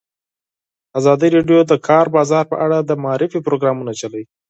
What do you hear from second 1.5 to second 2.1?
د د کار